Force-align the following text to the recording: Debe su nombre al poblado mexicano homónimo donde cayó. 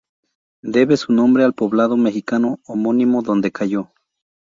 Debe 0.63 0.97
su 0.97 1.13
nombre 1.13 1.43
al 1.43 1.53
poblado 1.53 1.95
mexicano 1.95 2.59
homónimo 2.65 3.21
donde 3.21 3.51
cayó. 3.51 3.91